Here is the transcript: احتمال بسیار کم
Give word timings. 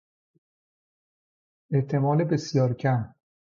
احتمال 1.73 2.23
بسیار 2.23 2.73
کم 2.73 3.13